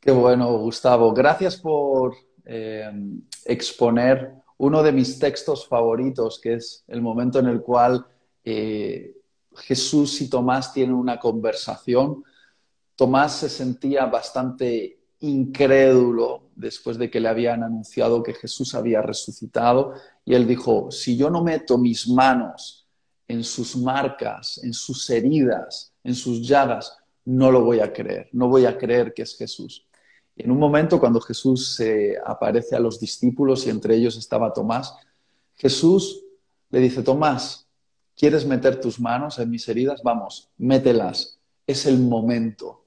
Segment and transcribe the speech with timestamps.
[0.00, 1.12] Qué bueno, Gustavo.
[1.12, 2.14] Gracias por
[2.46, 2.90] eh,
[3.44, 8.06] exponer uno de mis textos favoritos, que es el momento en el cual
[8.42, 9.14] eh,
[9.56, 12.24] Jesús y Tomás tienen una conversación.
[12.96, 19.92] Tomás se sentía bastante incrédulo después de que le habían anunciado que Jesús había resucitado
[20.24, 22.88] y él dijo, si yo no meto mis manos
[23.28, 26.96] en sus marcas, en sus heridas, en sus llagas,
[27.26, 29.86] no lo voy a creer, no voy a creer que es Jesús.
[30.40, 34.94] En un momento cuando Jesús se aparece a los discípulos y entre ellos estaba Tomás,
[35.56, 36.24] Jesús
[36.70, 37.66] le dice, Tomás,
[38.16, 40.02] ¿quieres meter tus manos en mis heridas?
[40.02, 42.84] Vamos, mételas, es el momento.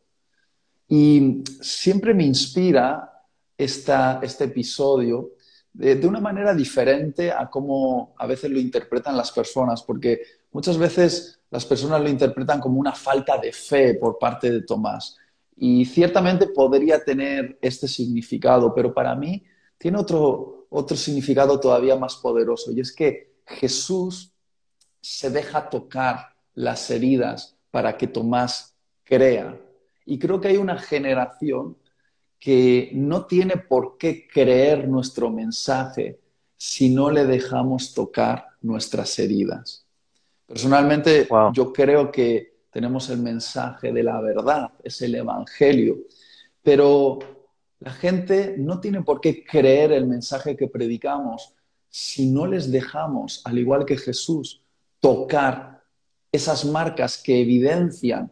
[0.87, 3.23] Y siempre me inspira
[3.57, 5.33] este episodio
[5.71, 10.77] de, de, una manera diferente a cómo a veces lo interpretan las personas, porque muchas
[10.77, 15.17] veces las personas lo interpretan como una falta de fe por parte de Tomás.
[15.55, 19.43] Y ciertamente podría tener este significado, pero para mí
[19.77, 24.31] tiene otro, otro significado todavía más poderoso, y es que Jesús
[25.01, 29.59] se deja tocar las heridas para que Tomás crea
[30.05, 31.77] y creo que hay una generación
[32.39, 36.19] que no tiene por qué creer nuestro mensaje
[36.57, 39.85] si no le dejamos tocar nuestras heridas.
[40.45, 45.99] Personalmente, yo creo que tenemos el mensaje de la verdad, es el Evangelio,
[46.63, 47.19] pero
[47.79, 51.53] la gente no tiene por qué creer el mensaje que predicamos
[51.89, 54.63] si no les dejamos, al igual que Jesús,
[54.99, 55.83] tocar
[56.31, 58.31] esas marcas que evidencian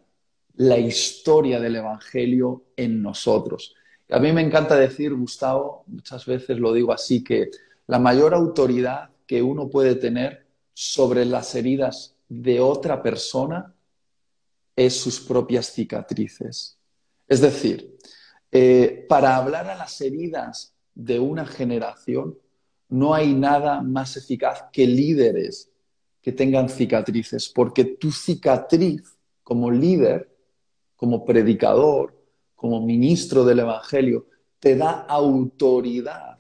[0.56, 3.76] la historia del Evangelio en nosotros.
[4.10, 7.52] A mí me encanta decir, Gustavo, muchas veces lo digo así, que
[7.86, 13.76] la mayor autoridad que uno puede tener sobre las heridas de otra persona
[14.86, 16.78] es sus propias cicatrices.
[17.28, 17.98] Es decir,
[18.52, 22.38] eh, para hablar a las heridas de una generación,
[22.90, 25.70] no hay nada más eficaz que líderes
[26.22, 30.30] que tengan cicatrices, porque tu cicatriz como líder
[30.96, 32.16] como predicador,
[32.56, 34.28] como ministro del Evangelio,
[34.60, 36.38] te da autoridad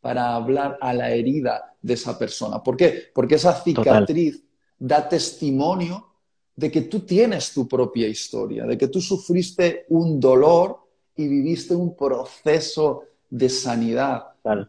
[0.00, 2.62] para hablar a la herida de esa persona.
[2.62, 3.10] ¿Por qué?
[3.14, 4.42] Porque esa cicatriz
[4.78, 6.06] da testimonio
[6.58, 10.80] de que tú tienes tu propia historia, de que tú sufriste un dolor
[11.14, 14.24] y viviste un proceso de sanidad,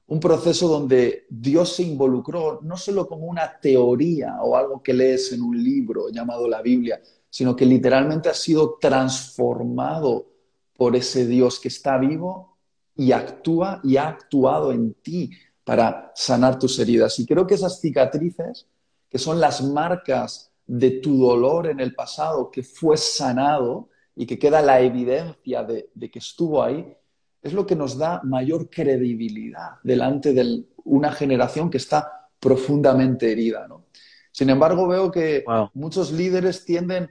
[0.05, 5.31] un proceso donde Dios se involucró no solo como una teoría o algo que lees
[5.31, 10.27] en un libro llamado la Biblia, sino que literalmente has sido transformado
[10.77, 12.55] por ese Dios que está vivo
[12.95, 15.31] y actúa y ha actuado en ti
[15.63, 17.17] para sanar tus heridas.
[17.17, 18.67] Y creo que esas cicatrices,
[19.09, 24.37] que son las marcas de tu dolor en el pasado, que fue sanado y que
[24.37, 26.95] queda la evidencia de, que estuvo ahí,
[27.41, 33.67] es lo que nos da mayor credibilidad delante de una generación que está profundamente herida.
[34.31, 35.43] Sin embargo, veo que
[35.73, 37.09] muchos líderes tienden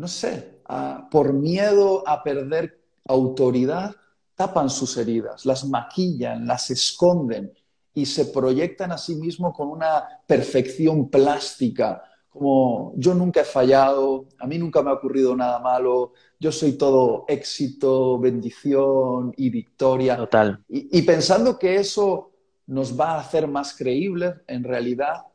[0.00, 0.62] no sé,
[1.10, 3.94] por miedo a perder autoridad,
[4.34, 7.52] tapan sus heridas, las maquillan, las esconden
[7.92, 14.26] y se proyectan a sí mismos con una perfección plástica, como yo nunca he fallado,
[14.38, 20.16] a mí nunca me ha ocurrido nada malo, yo soy todo éxito, bendición y victoria.
[20.16, 20.64] Total.
[20.68, 22.30] y pensando que eso
[22.66, 25.26] nos va a hacer más creíbles, en realidad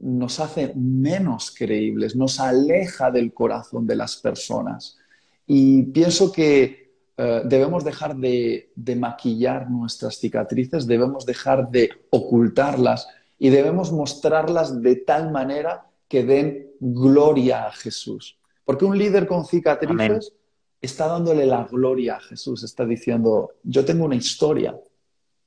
[0.00, 4.98] nos hace menos creíbles, nos aleja del corazón de las personas.
[5.46, 6.86] Y pienso que
[7.16, 13.08] eh, debemos dejar de, maquillar nuestras cicatrices, debemos dejar de ocultarlas
[13.38, 18.38] y debemos mostrarlas de tal manera que den gloria a Jesús.
[18.64, 20.32] Porque un líder con cicatrices
[20.80, 24.78] está dándole la gloria a Jesús, está diciendo, yo tengo una historia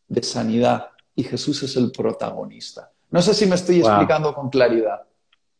[0.08, 2.92] de sanidad y Jesús es el protagonista.
[3.12, 5.02] No sé si me estoy explicando con claridad.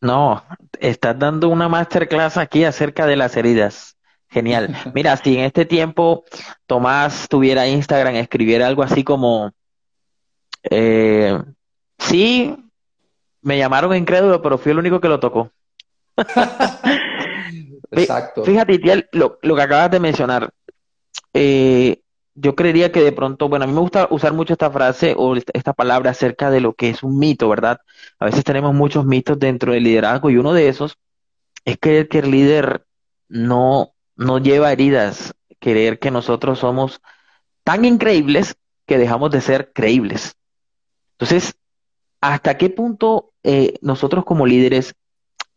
[0.02, 0.44] No,
[0.80, 3.98] estás dando una masterclass aquí acerca de las heridas.
[4.30, 4.76] Genial.
[4.94, 6.24] Mira, si en este tiempo
[6.66, 9.52] Tomás tuviera Instagram, escribiera algo así como,
[10.70, 11.38] eh,
[11.98, 12.56] sí,
[13.42, 15.52] me llamaron incrédulo, pero fui el único que lo tocó.
[17.92, 18.44] Exacto.
[18.44, 20.50] Fíjate, lo, lo que acabas de mencionar.
[21.34, 22.02] Eh,
[22.36, 25.36] yo creería que de pronto, bueno, a mí me gusta usar mucho esta frase o
[25.36, 27.80] esta palabra acerca de lo que es un mito, ¿verdad?
[28.18, 30.98] A veces tenemos muchos mitos dentro del liderazgo y uno de esos
[31.66, 32.86] es creer que el líder
[33.28, 37.02] no, no lleva heridas, creer que nosotros somos
[37.64, 38.56] tan increíbles
[38.86, 40.36] que dejamos de ser creíbles.
[41.12, 41.56] Entonces,
[42.22, 44.96] ¿hasta qué punto eh, nosotros como líderes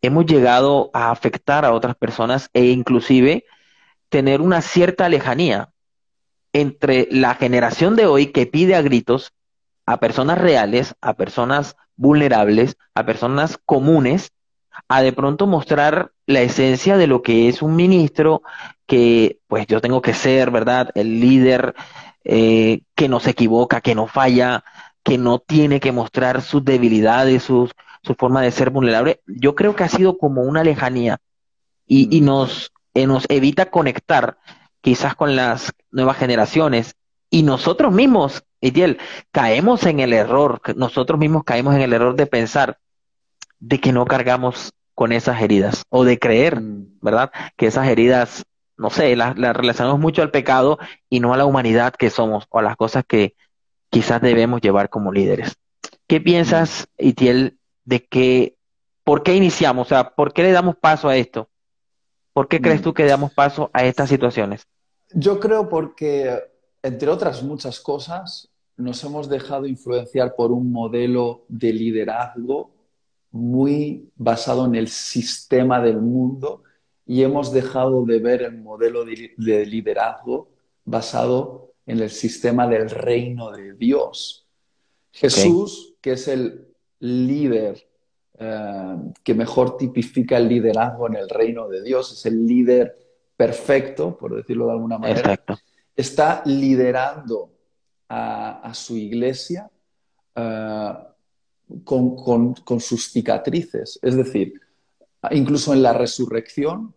[0.01, 3.45] hemos llegado a afectar a otras personas e inclusive
[4.09, 5.73] tener una cierta lejanía?
[6.53, 9.33] entre la generación de hoy que pide a gritos
[9.85, 14.31] a personas reales, a personas vulnerables, a personas comunes,
[14.87, 18.43] a de pronto mostrar la esencia de lo que es un ministro,
[18.85, 20.89] que pues yo tengo que ser, ¿verdad?
[20.95, 21.75] El líder
[22.23, 24.63] eh, que no se equivoca, que no falla,
[25.03, 27.71] que no tiene que mostrar sus debilidades, sus,
[28.03, 29.21] su forma de ser vulnerable.
[29.27, 31.19] Yo creo que ha sido como una lejanía
[31.85, 32.25] y, y mm.
[32.25, 34.37] nos, eh, nos evita conectar
[34.81, 36.95] quizás con las nuevas generaciones
[37.29, 38.99] y nosotros mismos, Itiel,
[39.31, 42.77] caemos en el error, nosotros mismos caemos en el error de pensar
[43.59, 46.99] de que no cargamos con esas heridas o de creer, mm.
[47.01, 47.31] ¿verdad?
[47.57, 48.43] Que esas heridas,
[48.77, 50.77] no sé, las, relacionamos mucho al pecado
[51.09, 53.33] y no a la humanidad que somos o a las cosas que
[53.93, 55.55] quizás debemos llevar como líderes.
[56.07, 56.87] ¿Qué piensas.
[56.97, 58.57] Itiel, de que,
[59.03, 59.87] por qué iniciamos?
[59.87, 61.47] O sea, ¿por qué le damos paso a esto?
[62.33, 62.83] ¿Por qué crees mm.
[62.83, 64.65] tú que damos paso a estas situaciones?
[65.13, 66.39] Yo creo porque,
[66.81, 72.71] entre otras muchas cosas, nos hemos dejado influenciar por un modelo de liderazgo
[73.29, 76.63] muy basado en el sistema del mundo
[77.05, 80.49] y hemos dejado de ver el modelo de liderazgo
[80.83, 84.47] basado en el sistema del reino de Dios.
[85.11, 86.67] Jesús, que es el
[86.99, 87.87] líder
[88.39, 92.97] eh, que mejor tipifica el liderazgo en el reino de Dios, es el líder
[93.37, 95.39] perfecto, por decirlo de alguna manera,
[95.95, 97.51] está liderando
[98.09, 99.69] a, su iglesia
[100.35, 100.93] eh,
[101.83, 103.99] con, sus cicatrices.
[104.01, 104.53] Es decir,
[105.31, 106.95] incluso en la resurrección,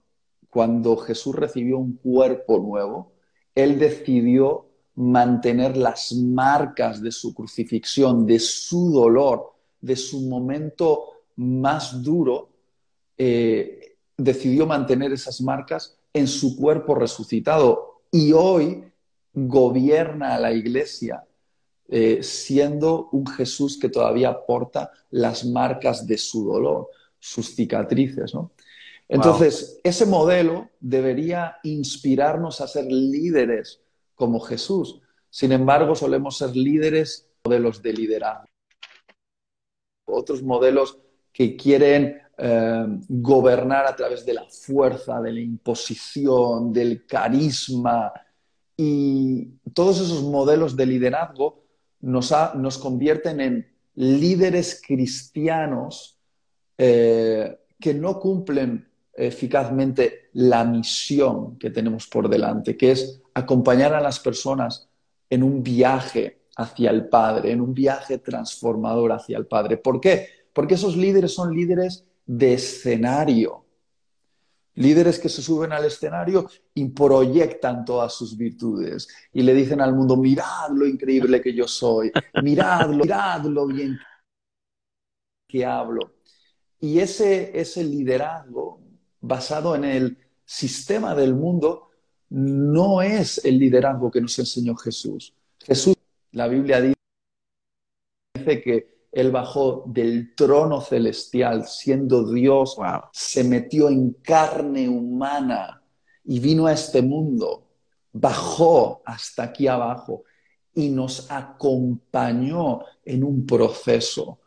[0.51, 3.13] cuando Jesús recibió un cuerpo nuevo,
[3.55, 4.66] Él decidió
[4.97, 11.05] mantener las marcas de su crucifixión, de su dolor, de su momento
[11.37, 12.49] más duro,
[13.19, 18.03] eh, decidió mantener esas marcas en su cuerpo resucitado.
[18.11, 18.85] Y hoy
[19.35, 21.25] gobierna a la iglesia
[21.89, 26.89] eh, siendo un Jesús que todavía porta las marcas de su dolor,
[27.19, 28.33] sus cicatrices.
[29.09, 33.81] Entonces, ese modelo debería inspirarnos a ser líderes
[34.17, 35.01] como Jesús.
[35.31, 38.49] Sin embargo, solemos ser líderes, modelos de liderazgo.
[40.07, 40.99] Otros modelos
[41.33, 48.13] que quieren eh, gobernar a través de la fuerza, de la imposición, del carisma.
[48.77, 51.65] Y todos esos modelos de liderazgo
[52.01, 56.19] nos, convierten en líderes cristianos
[56.79, 64.01] eh, que no cumplen eficazmente la misión que tenemos por delante, que es acompañar a
[64.01, 64.89] las personas
[65.31, 69.77] en un viaje hacia el Padre, en un viaje transformador hacia el Padre.
[69.77, 70.29] ¿Por qué?
[70.53, 73.67] Porque esos líderes son líderes de escenario,
[74.77, 79.95] Líderes que se suben al escenario y proyectan todas sus virtudes y le dicen al
[79.95, 82.13] mundo, mirad lo increíble que yo soy,
[82.43, 83.99] miradlo, mirad lo bien
[85.49, 86.17] que hablo.
[86.79, 88.86] Y ese, ese liderazgo
[89.27, 91.91] basado en el sistema del mundo
[92.31, 95.35] no es el liderazgo que nos enseñó Jesús.
[95.65, 95.95] Jesús,
[96.33, 102.77] la Biblia dice que él bajó del trono celestial, siendo Dios,
[103.13, 105.83] se metió en carne humana
[106.25, 107.67] y vino a este mundo,
[108.13, 110.25] bajó hasta aquí abajo
[110.75, 114.39] y nos acompañó en un proceso.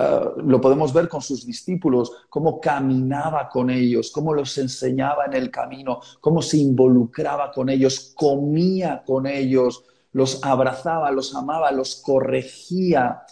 [0.00, 5.32] Ah, lo podemos ver con sus discípulos, cómo caminaba con ellos, cómo los enseñaba en
[5.32, 11.96] el camino, cómo se involucraba con ellos, comía con ellos, los abrazaba, los amaba, los
[11.96, 13.22] corregía.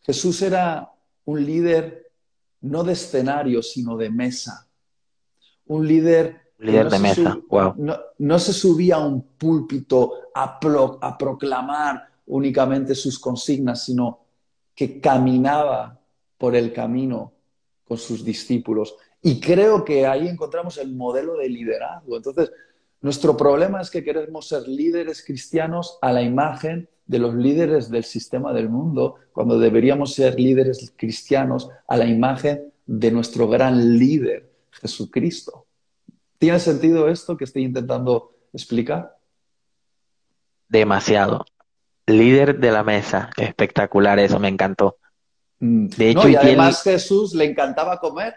[0.00, 0.90] Jesús era
[1.26, 2.10] un líder
[2.62, 4.66] no de escenario, sino de mesa.
[5.66, 6.54] Un líder...
[6.60, 7.74] Líder no de mesa, wow.
[8.16, 10.58] No, se subía a un púlpito a,
[11.02, 14.19] a proclamar únicamente sus consignas, sino
[14.80, 16.00] que caminaba
[16.38, 17.34] por el camino
[17.84, 18.96] con sus discípulos.
[19.20, 22.16] Y creo que ahí encontramos el modelo de liderazgo.
[22.16, 22.50] Entonces,
[23.02, 28.04] nuestro problema es que queremos ser líderes cristianos a la imagen de los líderes del
[28.04, 34.50] sistema del mundo, cuando deberíamos ser líderes cristianos a la imagen de nuestro gran líder,
[34.70, 35.66] Jesucristo.
[36.38, 39.14] ¿Tiene sentido esto que estoy intentando explicar?
[40.70, 41.44] Demasiado.
[42.18, 43.30] Líder de la mesa.
[43.36, 44.98] Espectacular eso, me encantó.
[45.58, 45.86] Mm.
[45.88, 48.34] De hecho, y además Jesús le encantaba comer.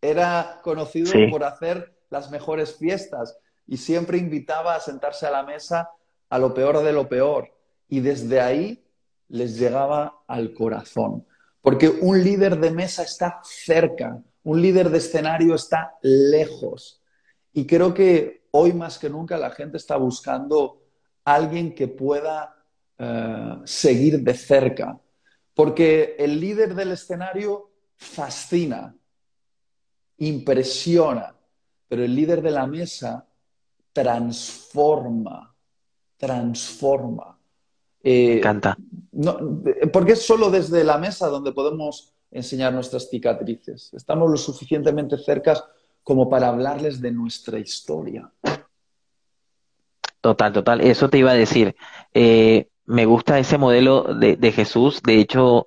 [0.00, 3.36] Era conocido por hacer las mejores fiestas
[3.66, 5.90] y siempre invitaba a sentarse a la mesa
[6.30, 7.50] a lo peor de lo peor
[7.88, 8.84] y desde ahí
[9.28, 11.26] les llegaba al corazón.
[11.60, 17.02] Porque un líder de mesa está cerca, un líder de escenario está lejos.
[17.52, 20.82] Y creo que hoy más que nunca la gente está buscando
[21.24, 22.56] alguien que pueda
[22.98, 24.98] eh, seguir de cerca.
[25.54, 28.94] Porque el líder del escenario fascina,
[30.18, 31.34] impresiona,
[31.88, 33.26] pero el líder de la mesa
[33.92, 35.54] transforma,
[36.16, 37.38] transforma.
[38.02, 38.76] Me eh, encanta.
[39.92, 43.92] porque es solo desde la mesa donde podemos enseñar nuestras cicatrices.
[43.94, 45.64] Estamos lo suficientemente cerca
[46.02, 48.30] como para hablarles de nuestra historia.
[50.20, 50.80] Total, total.
[50.80, 51.76] Eso te iba a decir.
[52.12, 55.02] Eh, me gusta ese modelo de, Jesús.
[55.02, 55.66] De hecho,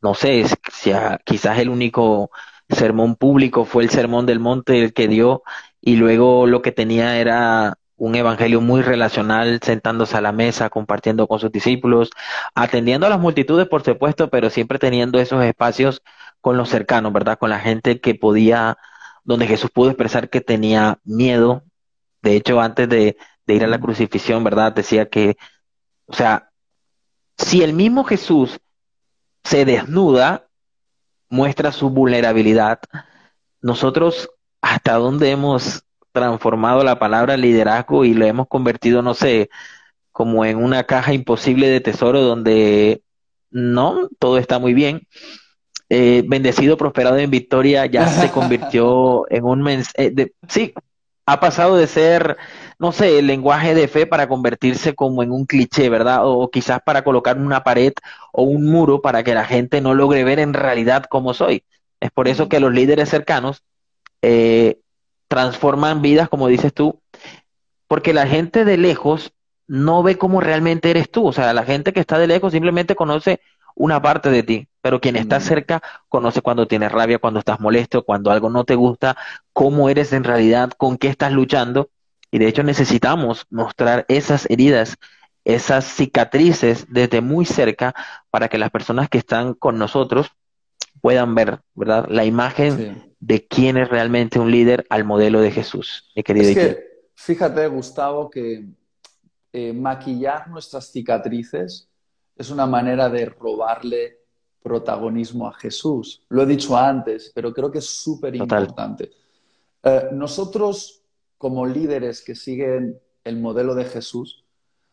[0.00, 0.92] no sé si
[1.24, 2.30] quizás el único
[2.70, 5.42] sermón público fue el sermón del monte el que dio
[5.80, 11.26] y luego lo que tenía era un evangelio muy relacional, sentándose a la mesa, compartiendo
[11.28, 12.10] con sus discípulos,
[12.54, 16.02] atendiendo a las multitudes, por supuesto, pero siempre teniendo esos espacios
[16.40, 17.38] con los cercanos, ¿verdad?
[17.38, 18.78] Con la gente que podía,
[19.24, 21.64] donde Jesús pudo expresar que tenía miedo.
[22.22, 24.72] De hecho, antes de, de ir a la crucifixión, ¿verdad?
[24.72, 25.36] Decía que,
[26.08, 26.50] o sea,
[27.36, 28.58] si el mismo Jesús
[29.44, 30.48] se desnuda,
[31.28, 32.80] muestra su vulnerabilidad,
[33.60, 39.50] nosotros hasta dónde hemos transformado la palabra liderazgo y lo hemos convertido, no sé,
[40.10, 43.02] como en una caja imposible de tesoro donde
[43.50, 45.06] no, todo está muy bien.
[45.90, 50.74] Eh, bendecido, prosperado en victoria, ya se convirtió en un mensaje, eh, sí,
[51.24, 52.36] ha pasado de ser,
[52.78, 56.20] no sé, el lenguaje de fe para convertirse como en un cliché, ¿verdad?
[56.22, 57.92] O, quizás para colocar una pared
[58.32, 61.64] o un muro para que la gente no logre ver en realidad cómo soy.
[62.00, 63.64] Es por eso que los líderes cercanos
[64.22, 64.78] eh,
[65.26, 67.00] transforman vidas, como dices tú,
[67.88, 69.32] porque la gente de lejos
[69.66, 71.26] no ve cómo realmente eres tú.
[71.26, 73.40] O sea, la gente que está de lejos simplemente conoce
[73.74, 78.02] una parte de ti, pero quien está cerca conoce cuando tienes rabia, cuando estás molesto,
[78.04, 79.16] cuando algo no te gusta,
[79.52, 81.90] cómo eres en realidad, con qué estás luchando.
[82.30, 84.96] Y de hecho necesitamos mostrar esas heridas,
[85.44, 87.94] esas cicatrices desde muy cerca
[88.30, 90.30] para que las personas que están con nosotros
[91.00, 92.06] puedan ver, ¿verdad?
[92.08, 96.48] La imagen de quién es realmente un líder al modelo de Jesús, mi querido.
[96.50, 98.66] Es que, fíjate, Gustavo, que
[99.52, 101.88] eh, maquillar nuestras cicatrices
[102.36, 104.18] es una manera de robarle
[104.62, 106.22] protagonismo a Jesús.
[106.28, 109.10] Lo he dicho antes, pero creo que es súper importante.
[109.82, 111.02] Eh, nosotros,
[111.38, 114.44] como líderes que siguen el modelo de Jesús,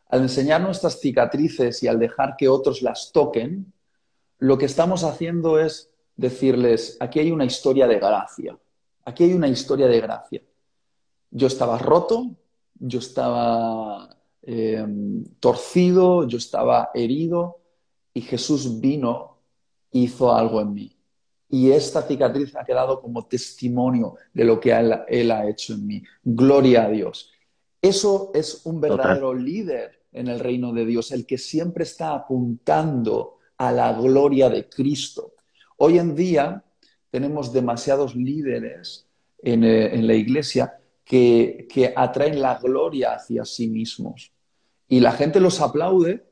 [0.07, 3.73] al enseñar nuestras cicatrices y al dejar que otros las toquen,
[4.37, 8.57] lo que estamos haciendo es decirles, aquí hay una historia de gracia,
[9.03, 10.41] aquí hay una historia de gracia.
[11.31, 12.35] Yo estaba roto,
[12.75, 17.57] yo estaba em, torcido, yo estaba herido
[18.13, 19.37] y Jesús vino
[19.91, 20.94] hizo algo en mí.
[21.55, 26.03] Y esta cicatriz ha quedado como testimonio de lo que él, ha hecho en mí.
[26.21, 27.31] Gloria a Dios.
[27.81, 33.38] Eso es un verdadero líder en el reino de Dios, el que siempre está apuntando
[33.57, 35.35] a la gloria de Cristo.
[35.77, 36.62] Hoy en día
[37.09, 39.07] tenemos demasiados líderes
[39.41, 44.33] en, eh, la iglesia que, atraen la gloria hacia sí mismos.
[44.89, 46.25] Y la gente los aplaude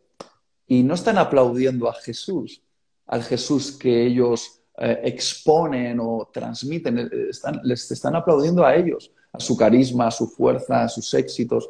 [0.68, 2.62] y no están aplaudiendo a Jesús,
[3.06, 7.30] al Jesús que ellos eh, exponen o transmiten, eh,
[7.64, 11.70] les están aplaudiendo a ellos, a su carisma, a su fuerza, a sus éxitos.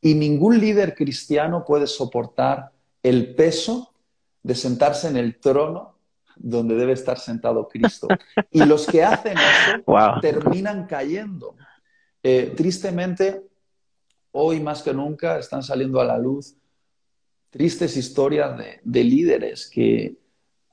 [0.00, 2.70] Y ningún líder cristiano puede soportar
[3.02, 3.92] el peso
[4.42, 5.96] de sentarse en el trono
[6.36, 8.08] donde debe estar sentado Cristo.
[8.50, 11.56] Y los que hacen eso terminan cayendo.
[12.22, 13.42] Eh, tristemente,
[14.32, 16.56] hoy más que nunca están saliendo a la luz
[17.50, 20.16] tristes historias de, líderes que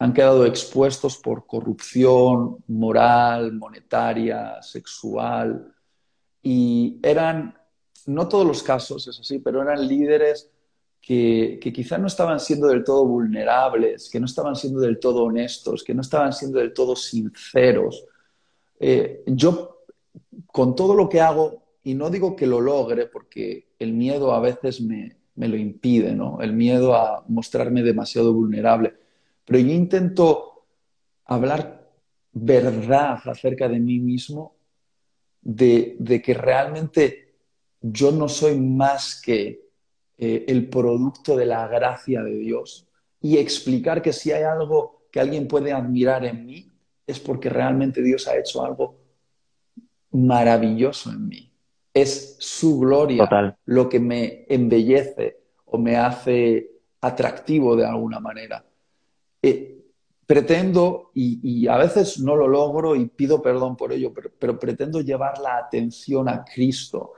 [0.06, 5.74] han quedado expuestos por corrupción moral, monetaria, sexual,
[6.44, 7.58] y eran,
[8.06, 10.52] no todos los casos, eso sí, pero eran líderes
[11.02, 15.24] que, que quizás no estaban siendo del todo vulnerables, que no estaban siendo del todo
[15.24, 18.06] honestos, que no estaban siendo del todo sinceros.
[18.80, 19.86] Eh, yo,
[20.46, 24.40] con todo lo que hago, y no digo que lo logre, porque el miedo a
[24.40, 26.42] veces me, me lo impide, ¿no?
[26.42, 28.94] El miedo a mostrarme demasiado vulnerable.
[29.46, 30.66] Pero yo intento
[31.25, 31.90] hablar
[32.32, 34.56] verdad acerca de mí mismo,
[35.42, 37.36] de, de que realmente
[37.82, 39.66] yo no soy más que
[40.18, 42.88] eh, el producto de la gracia de Dios
[43.22, 46.72] y explicar que si hay algo que alguien puede admirar en mí,
[47.06, 48.98] es porque realmente Dios ha hecho algo
[50.12, 51.52] maravilloso en mí.
[51.94, 56.72] Es su gloria lo que me embellece o me hace
[57.02, 58.66] atractivo de alguna manera.
[59.46, 59.78] Eh,
[60.25, 65.38] pretendo, y, a veces no lo logro y pido perdón por ello, pero pretendo llevar
[65.38, 67.12] la atención a Cristo.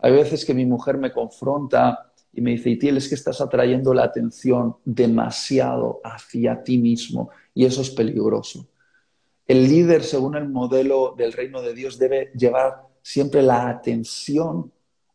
[0.00, 3.94] Hay veces que mi mujer me confronta y me dice, Itiel, es que estás atrayendo
[3.94, 8.66] la atención demasiado hacia ti mismo y eso es peligroso.
[9.46, 14.72] El líder, según el modelo del reino de Dios, debe llevar siempre la atención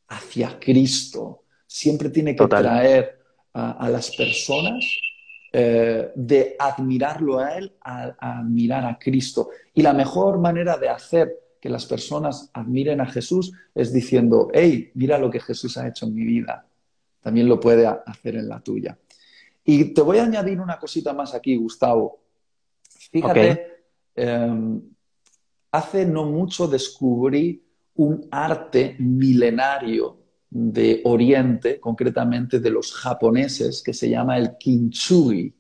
[0.07, 1.43] hacia Cristo.
[1.67, 3.19] Siempre tiene que traer
[3.51, 4.83] a, las personas
[5.55, 9.49] eh, de admirarlo a Él a, a admirar a Cristo.
[9.75, 11.31] Y la mejor manera de hacer
[11.61, 16.07] que las personas admiren a Jesús es diciendo, hey, mira lo que Jesús ha hecho
[16.07, 16.65] en mi vida.
[17.21, 18.97] También lo puede hacer en la tuya.
[19.63, 22.19] Y te voy a añadir una cosita más aquí, Gustavo.
[23.11, 24.81] Fíjate, em,
[25.71, 27.63] hace no mucho descubrí
[27.95, 30.22] un arte milenario
[30.55, 35.53] de Oriente, concretamente de los japoneses, que se llama el kintsugi.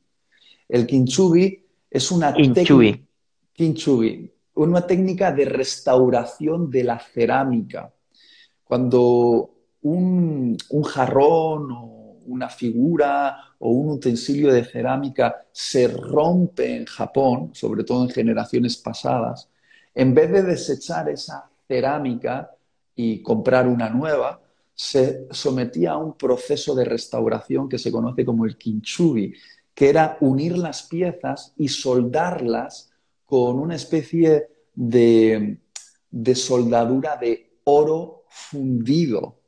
[0.69, 2.99] El kintsugi es una técnica...
[3.53, 7.91] Kintsugi una técnica de restauración de la cerámica.
[8.63, 9.49] Cuando
[9.81, 17.83] un, jarrón o una figura o un utensilio de cerámica se rompe en Japón, sobre
[17.83, 19.49] todo en generaciones pasadas,
[19.93, 22.51] en vez de desechar esa cerámica
[22.95, 24.39] y comprar una nueva,
[24.75, 29.33] se sometía a un proceso de restauración que se conoce como el kintsugi,
[29.73, 32.91] que era unir las piezas y soldarlas
[33.25, 35.59] con una especie de,
[36.35, 39.39] soldadura de oro fundido.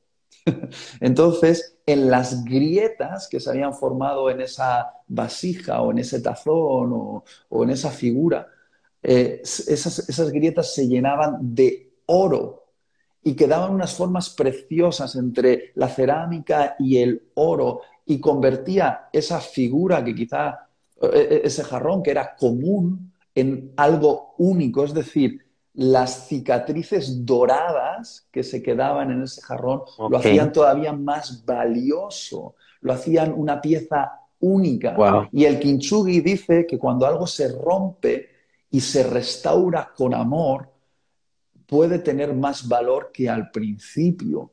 [0.99, 7.23] Entonces, en las grietas que se habían formado en esa vasija o en ese tazón
[7.49, 8.47] o, en esa figura,
[9.01, 12.64] eh, esas, esas, grietas se llenaban de oro
[13.27, 20.05] y quedaban unas formas preciosas entre la cerámica y el oro y convertía esa figura
[20.05, 20.67] que quizá,
[21.01, 28.27] e, e, ese jarrón que era común, en algo único, es decir, las cicatrices doradas
[28.31, 34.19] que se quedaban en ese jarrón lo hacían todavía más valioso, lo hacían una pieza
[34.39, 34.95] única.
[35.31, 38.29] Y el Kintsugi dice que cuando algo se rompe
[38.69, 40.74] y se restaura con amor,
[41.65, 44.51] puede tener más valor que al principio.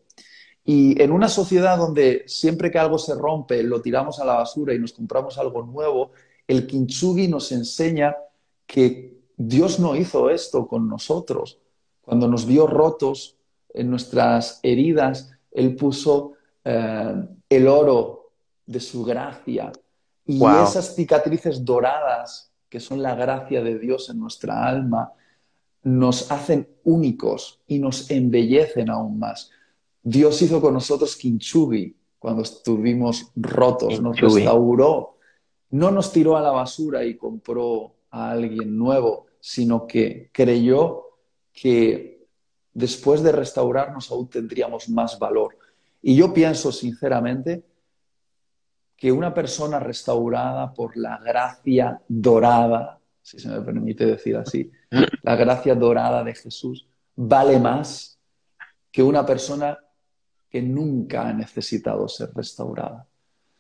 [0.64, 4.74] Y en una sociedad donde siempre que algo se rompe lo tiramos a la basura
[4.74, 6.12] y nos compramos algo nuevo,
[6.46, 8.14] el Kintsugi nos enseña
[8.66, 11.58] que Dios no hizo esto con nosotros.
[12.00, 13.36] Cuando nos vio rotos
[13.74, 16.32] en nuestras heridas, Él puso
[16.64, 17.14] eh,
[17.48, 18.32] el oro
[18.66, 19.72] de su gracia
[20.24, 25.12] y esas cicatrices doradas, que son la gracia de Dios en nuestra alma,
[25.82, 29.50] nos hacen únicos y nos embellecen aún más.
[30.02, 35.16] Dios hizo con nosotros Kinchubi cuando estuvimos rotos, nos restauró,
[35.70, 41.02] no nos tiró a la basura y compró a alguien nuevo, sino que creyó
[41.52, 42.26] que
[42.72, 45.56] después de restaurarnos aún tendríamos más valor.
[46.00, 47.64] Y yo pienso sinceramente
[48.96, 54.70] que una persona restaurada por la gracia dorada, si se me permite decir así,
[55.22, 58.18] la gracia dorada de Jesús, vale más
[58.90, 59.78] que una persona
[60.50, 63.06] que nunca ha necesitado ser restaurada.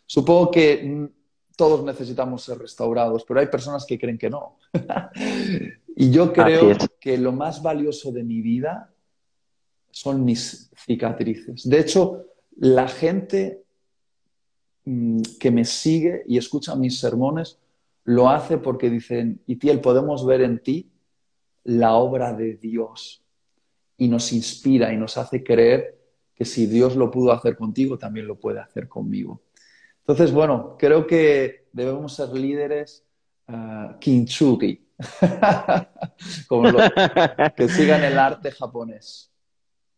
[0.04, 1.08] Supongo que
[1.56, 4.58] todos necesitamos ser restaurados, pero hay personas que creen que no.
[5.96, 8.92] y yo creo que lo más valioso de mi vida
[9.90, 11.68] son mis cicatrices.
[11.68, 13.62] De hecho, la gente
[14.84, 17.58] mm, que me sigue y escucha mis sermones
[18.04, 20.92] lo hace porque dicen, Itiel, podemos ver en ti
[21.64, 23.24] la obra de Dios
[23.96, 25.98] y nos inspira y nos hace creer
[26.34, 29.42] que si Dios lo pudo hacer contigo, también lo puede hacer conmigo.
[30.00, 33.04] Entonces, bueno, creo que debemos ser líderes
[33.48, 34.88] uh, kintsugi,
[37.56, 39.31] que sigan el arte japonés.